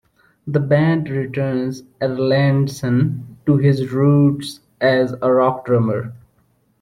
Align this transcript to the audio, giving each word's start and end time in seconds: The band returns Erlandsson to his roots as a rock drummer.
The 0.47 0.59
band 0.59 1.09
returns 1.11 1.83
Erlandsson 2.01 3.21
to 3.45 3.57
his 3.57 3.91
roots 3.93 4.59
as 4.81 5.13
a 5.21 5.31
rock 5.31 5.67
drummer. 5.67 6.11